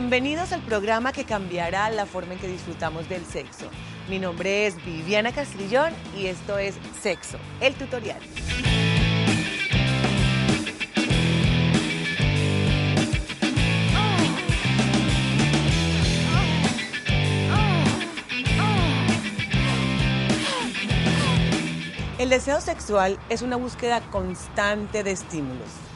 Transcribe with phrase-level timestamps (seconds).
[0.00, 3.68] Bienvenidos al programa que cambiará la forma en que disfrutamos del sexo.
[4.08, 8.20] Mi nombre es Viviana Castrillón y esto es Sexo, el tutorial.
[22.20, 25.87] El deseo sexual es una búsqueda constante de estímulos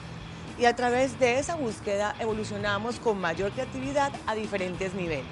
[0.58, 5.24] y a través de esa búsqueda evolucionamos con mayor creatividad a diferentes niveles.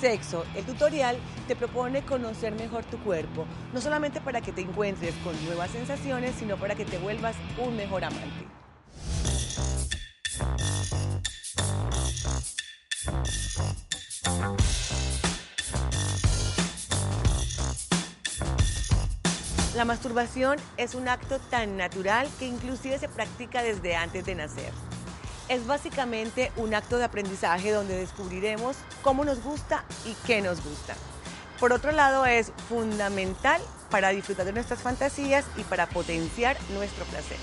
[0.00, 1.16] Sexo, el tutorial
[1.48, 6.34] te propone conocer mejor tu cuerpo, no solamente para que te encuentres con nuevas sensaciones,
[6.38, 8.63] sino para que te vuelvas un mejor amante.
[19.84, 24.72] La masturbación es un acto tan natural que inclusive se practica desde antes de nacer.
[25.50, 30.94] Es básicamente un acto de aprendizaje donde descubriremos cómo nos gusta y qué nos gusta.
[31.60, 37.36] Por otro lado, es fundamental para disfrutar de nuestras fantasías y para potenciar nuestro placer.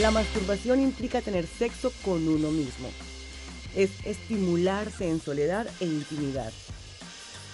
[0.00, 2.88] La masturbación implica tener sexo con uno mismo.
[3.76, 6.50] Es estimularse en soledad e intimidad.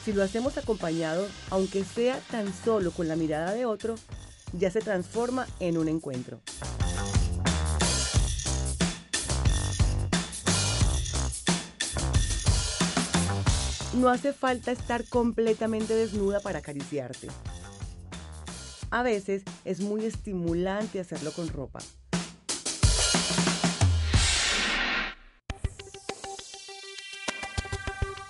[0.05, 3.97] Si lo hacemos acompañado, aunque sea tan solo con la mirada de otro,
[4.53, 6.41] ya se transforma en un encuentro.
[13.94, 17.26] No hace falta estar completamente desnuda para acariciarte.
[18.92, 21.81] A veces es muy estimulante hacerlo con ropa.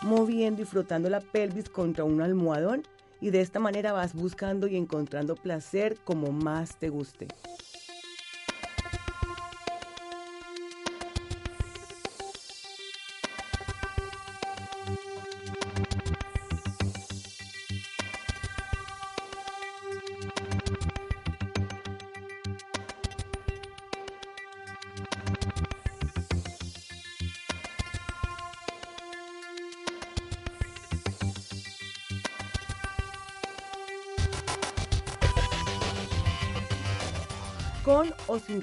[0.06, 2.82] Moviendo y frotando la pelvis contra un almohadón
[3.20, 7.28] y de esta manera vas buscando y encontrando placer como más te guste.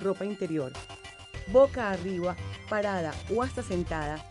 [0.03, 0.71] Ropa interior,
[1.47, 2.35] boca arriba,
[2.69, 4.23] parada o hasta sentada,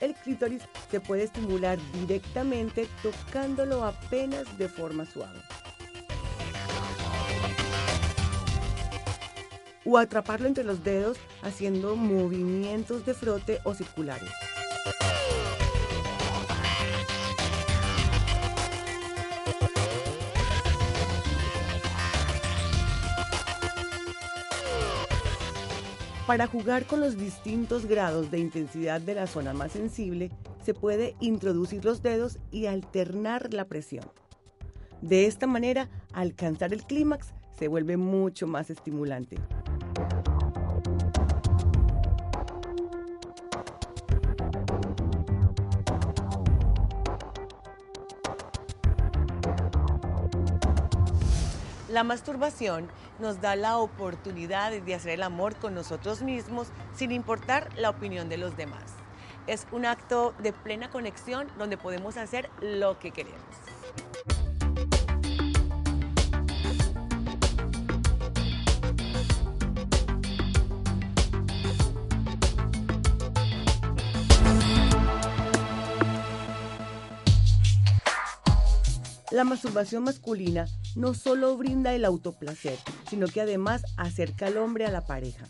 [0.00, 5.40] el clítoris se puede estimular directamente tocándolo apenas de forma suave.
[9.84, 14.30] O atraparlo entre los dedos haciendo movimientos de frote o circulares.
[26.28, 30.30] Para jugar con los distintos grados de intensidad de la zona más sensible,
[30.62, 34.04] se puede introducir los dedos y alternar la presión.
[35.00, 39.38] De esta manera, alcanzar el clímax se vuelve mucho más estimulante.
[51.88, 52.86] La masturbación
[53.18, 58.28] nos da la oportunidad de hacer el amor con nosotros mismos sin importar la opinión
[58.28, 58.92] de los demás.
[59.46, 63.67] Es un acto de plena conexión donde podemos hacer lo que queremos.
[79.38, 82.76] La masturbación masculina no solo brinda el autoplacer,
[83.08, 85.46] sino que además acerca al hombre a la pareja,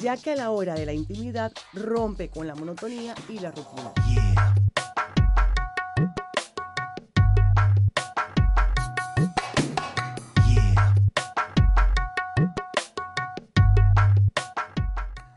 [0.00, 3.92] ya que a la hora de la intimidad rompe con la monotonía y la rutina.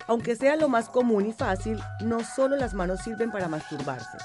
[0.07, 4.17] Aunque sea lo más común y fácil, no solo las manos sirven para masturbarse.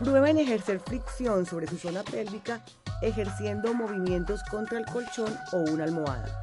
[0.00, 2.60] Prueben ejercer fricción sobre su zona pélvica
[3.02, 6.42] ejerciendo movimientos contra el colchón o una almohada.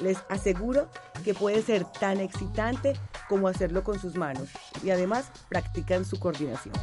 [0.00, 0.88] Les aseguro
[1.24, 2.94] que puede ser tan excitante
[3.28, 4.48] como hacerlo con sus manos
[4.82, 6.74] y además practican su coordinación.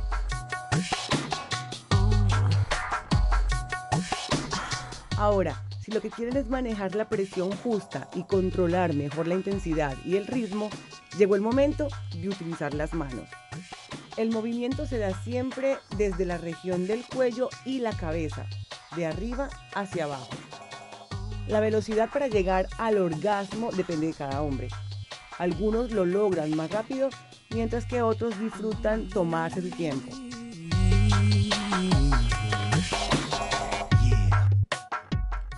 [5.18, 9.98] Ahora, Si lo que quieren es manejar la presión justa y controlar mejor la intensidad
[10.06, 10.70] y el ritmo,
[11.18, 13.28] llegó el momento de utilizar las manos.
[14.16, 18.46] El movimiento se da siempre desde la región del cuello y la cabeza,
[18.96, 20.30] de arriba hacia abajo.
[21.48, 24.70] La velocidad para llegar al orgasmo depende de cada hombre.
[25.38, 27.10] Algunos lo logran más rápido,
[27.50, 30.10] mientras que otros disfrutan tomarse su tiempo.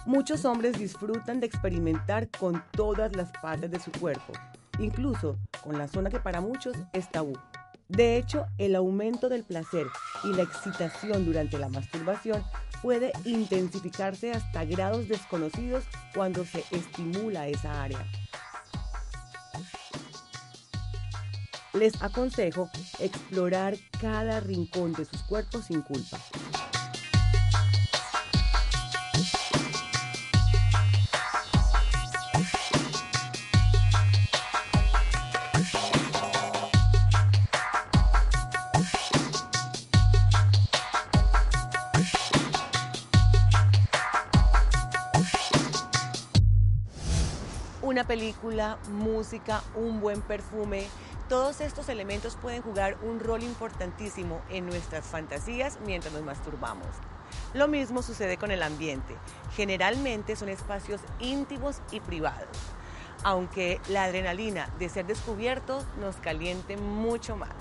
[0.06, 4.34] Muchos hombres disfrutan de experimentar con todas las partes de su cuerpo,
[4.80, 7.34] incluso con la zona que para muchos es tabú.
[7.88, 9.86] De hecho, el aumento del placer
[10.24, 12.44] y la excitación durante la masturbación
[12.82, 15.84] puede intensificarse hasta grados desconocidos
[16.14, 18.06] cuando se estimula esa área.
[21.74, 26.18] Les aconsejo explorar cada rincón de sus cuerpos sin culpa.
[48.06, 50.88] Película, música, un buen perfume.
[51.30, 56.88] Todos estos elementos pueden jugar un rol importantísimo en nuestras fantasías mientras nos masturbamos.
[57.54, 59.16] Lo mismo sucede con el ambiente.
[59.56, 62.48] Generalmente son espacios íntimos y privados,
[63.24, 67.54] aunque la adrenalina de ser descubierto nos caliente mucho más.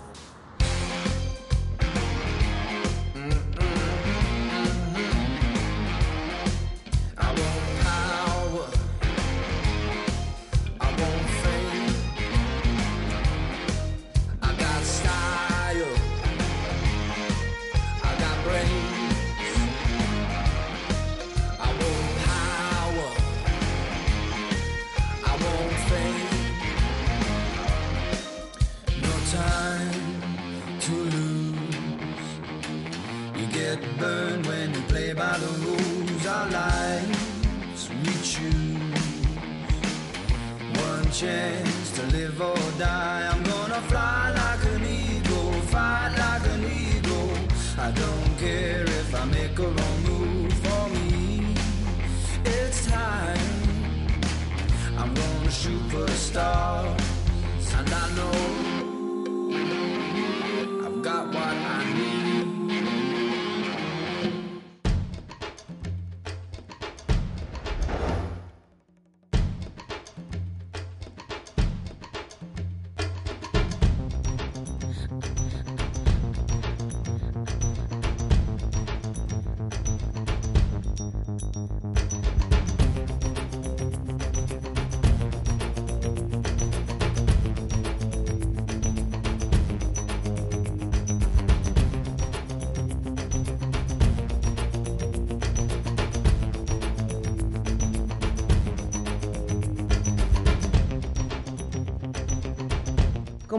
[42.78, 43.13] Die.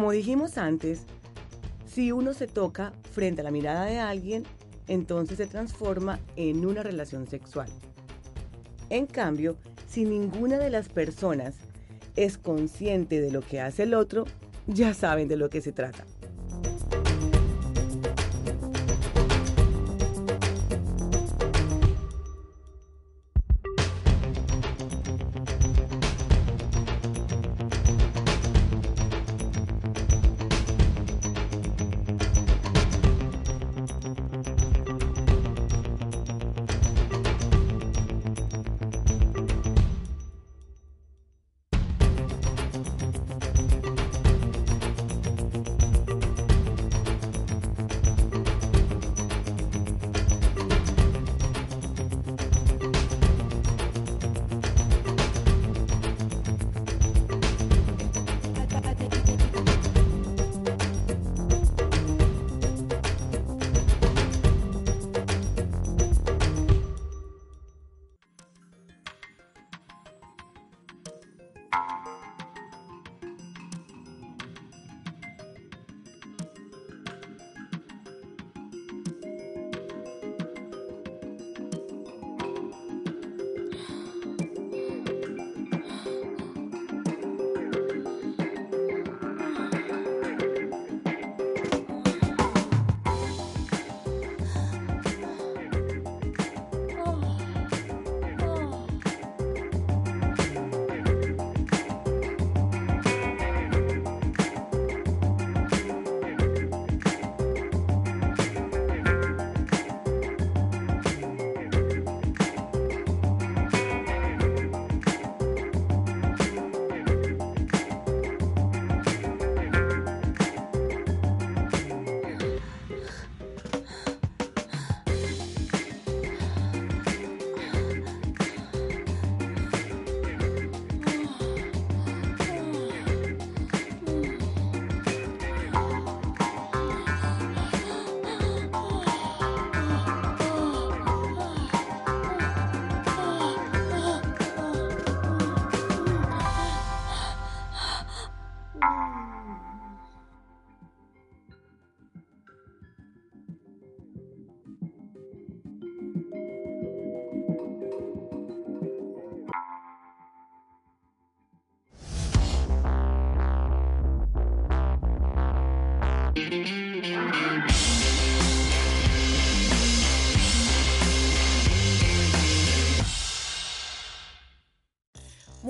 [0.06, 1.02] Como dijimos antes,
[1.88, 4.44] si uno se toca frente a la mirada de alguien,
[4.88, 7.68] entonces se transforma en una relación sexual.
[8.92, 9.58] En cambio,
[9.88, 11.56] si ninguna de las personas
[12.16, 14.26] es consciente de lo que hace el otro,
[14.68, 16.06] ya saben de lo que se trata.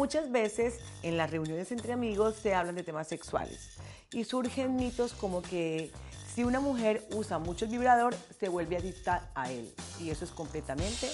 [0.06, 3.72] Muchas veces en las reuniones entre amigos se hablan de temas sexuales
[4.14, 5.92] y surgen mitos como que
[6.32, 10.30] si una mujer usa mucho el vibrador se vuelve adicta a él y eso es
[10.30, 11.10] completamente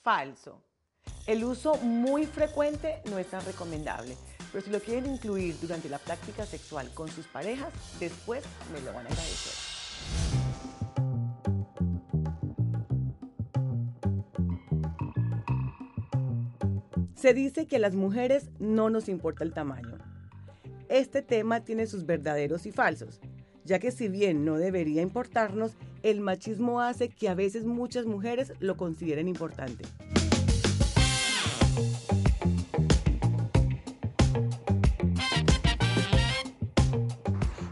[0.00, 0.62] falso.
[1.26, 4.16] El uso muy frecuente no es tan recomendable,
[4.50, 8.94] pero si lo quieren incluir durante la práctica sexual con sus parejas, después me lo
[8.94, 9.63] van a agradecer.
[17.24, 19.96] Se dice que a las mujeres no nos importa el tamaño.
[20.90, 23.18] Este tema tiene sus verdaderos y falsos,
[23.64, 28.52] ya que si bien no debería importarnos, el machismo hace que a veces muchas mujeres
[28.60, 29.86] lo consideren importante.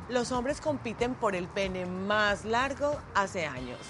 [0.08, 3.80] Los hombres compiten por el pene más largo hace años,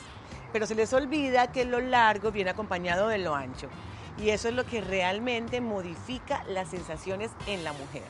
[0.52, 3.68] pero se les olvida que lo largo viene acompañado de lo ancho
[4.18, 8.02] y eso es lo que realmente modifica las sensaciones en la mujer.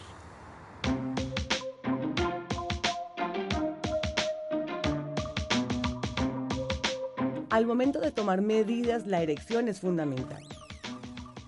[7.50, 10.42] Al momento de tomar medidas, la erección es fundamental.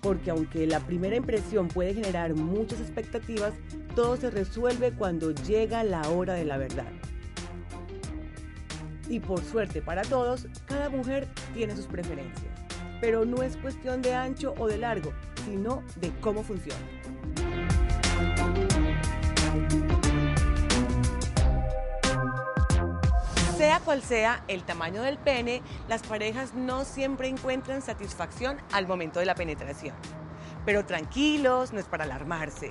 [0.01, 3.53] Porque aunque la primera impresión puede generar muchas expectativas,
[3.95, 6.91] todo se resuelve cuando llega la hora de la verdad.
[9.09, 12.54] Y por suerte para todos, cada mujer tiene sus preferencias
[13.05, 15.13] pero no es cuestión de ancho o de largo,
[15.45, 16.79] sino de cómo funciona.
[23.55, 29.19] Sea cual sea el tamaño del pene, las parejas no siempre encuentran satisfacción al momento
[29.19, 29.95] de la penetración.
[30.65, 32.69] Pero tranquilos, no es para alarmarse.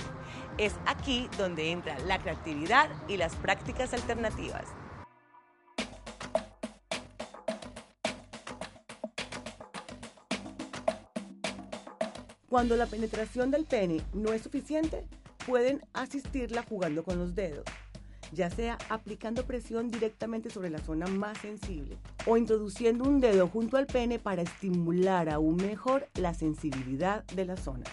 [0.59, 4.64] Es aquí donde entra la creatividad y las prácticas alternativas.
[12.54, 15.04] Cuando la penetración del pene no es suficiente,
[15.44, 17.64] pueden asistirla jugando con los dedos,
[18.30, 23.76] ya sea aplicando presión directamente sobre la zona más sensible o introduciendo un dedo junto
[23.76, 27.87] al pene para estimular aún mejor la sensibilidad de la zona.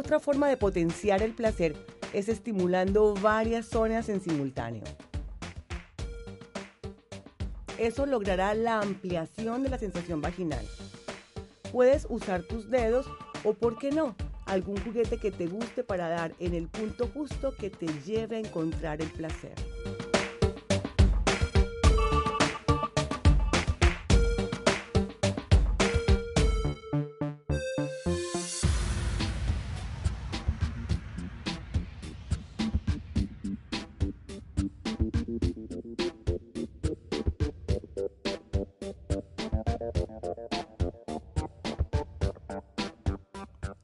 [0.00, 1.76] Otra forma de potenciar el placer
[2.14, 4.82] es estimulando varias zonas en simultáneo.
[7.76, 10.66] Eso logrará la ampliación de la sensación vaginal.
[11.70, 13.04] Puedes usar tus dedos
[13.44, 14.16] o, por qué no,
[14.46, 18.40] algún juguete que te guste para dar en el punto justo que te lleve a
[18.40, 19.52] encontrar el placer.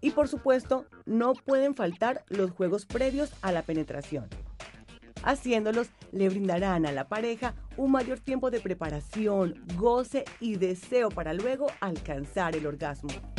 [0.07, 4.29] Y por supuesto, no pueden faltar los juegos previos a la penetración.
[5.25, 11.35] Haciéndolos le brindarán a la pareja un mayor tiempo de preparación, goce y deseo para
[11.35, 13.36] luego alcanzar el orgasmo.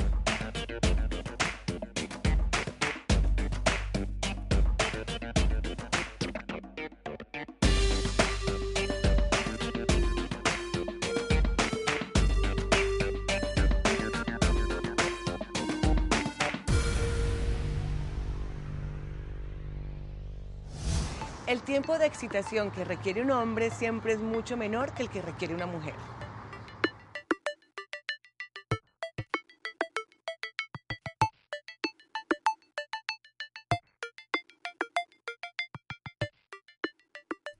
[21.48, 25.22] El tiempo de excitación que requiere un hombre siempre es mucho menor que el que
[25.22, 25.94] requiere una mujer.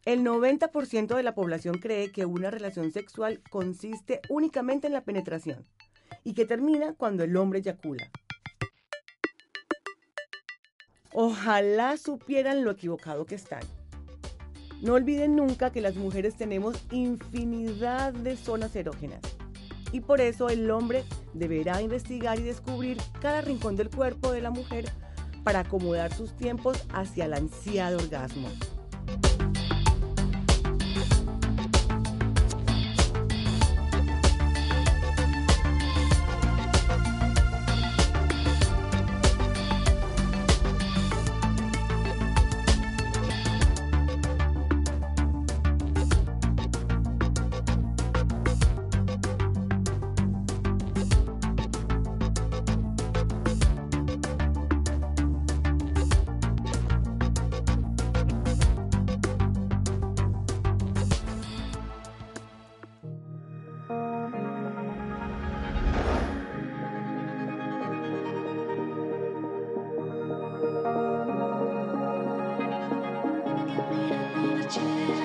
[0.04, 5.66] El 90% de la población cree que una relación sexual consiste únicamente en la penetración
[6.26, 8.12] y que termina cuando el hombre eyacula.
[11.14, 13.77] Ojalá supieran lo equivocado que están.
[14.82, 19.22] No olviden nunca que las mujeres tenemos infinidad de zonas erógenas
[19.92, 21.04] y por eso el hombre
[21.34, 24.92] deberá investigar y descubrir cada rincón del cuerpo de la mujer
[25.44, 28.50] para acomodar sus tiempos hacia el ansiado orgasmo.
[74.68, 75.17] 结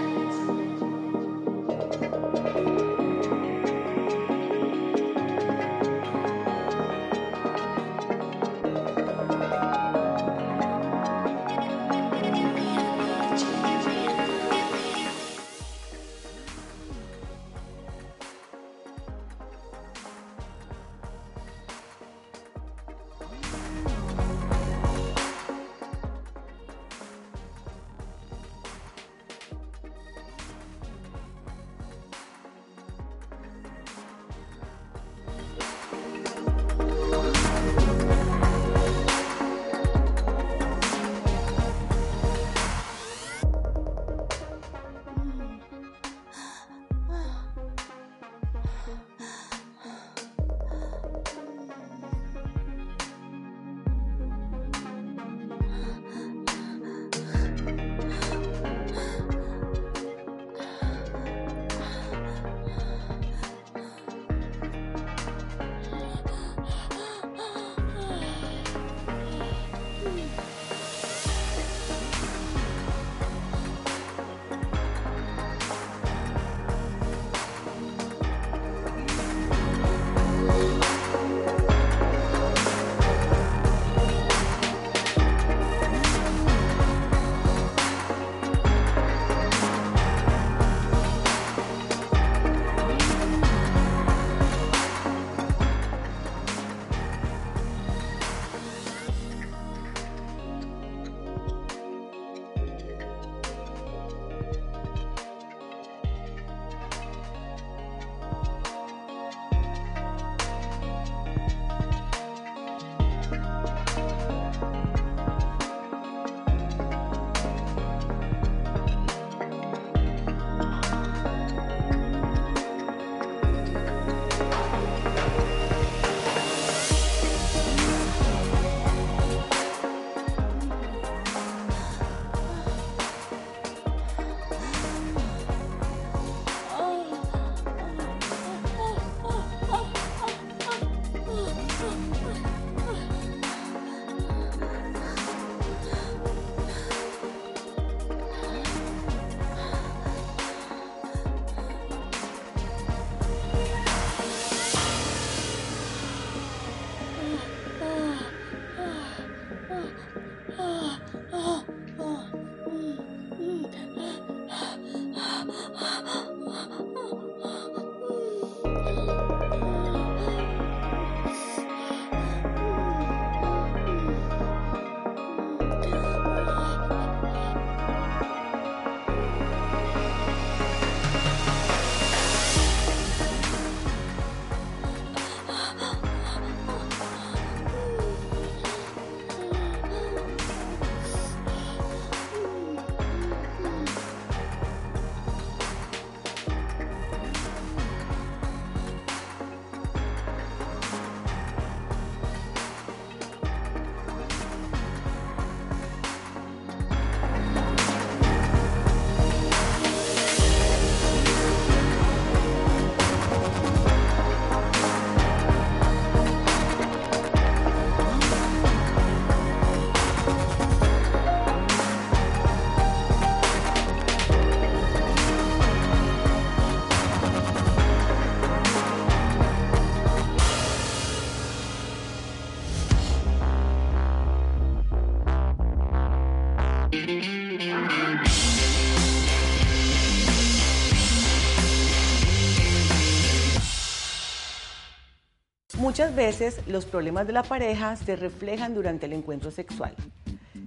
[245.92, 249.94] Muchas veces los problemas de la pareja se reflejan durante el encuentro sexual.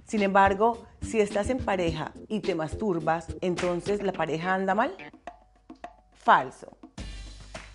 [0.06, 4.94] Sin embargo, si estás en pareja y te masturbas, entonces la pareja anda mal.
[6.12, 6.78] Falso.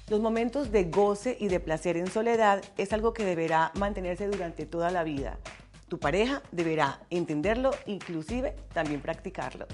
[0.07, 4.65] Los momentos de goce y de placer en soledad es algo que deberá mantenerse durante
[4.65, 5.37] toda la vida.
[5.89, 9.67] Tu pareja deberá entenderlo, inclusive también practicarlo.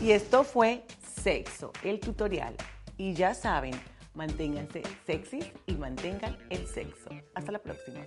[0.00, 0.84] Y esto fue
[1.22, 2.56] Sexo, el tutorial.
[2.96, 3.74] Y ya saben,
[4.14, 7.10] manténganse sexy y mantengan el sexo.
[7.34, 8.00] Hasta la próxima.